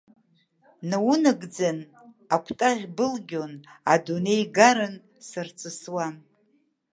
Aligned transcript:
Наунагӡан 0.89 1.77
акәтаӷь 2.35 2.85
былгьон, 2.95 3.53
адунеи 3.93 4.43
гаран, 4.55 4.95
сарҵысуан. 5.27 6.15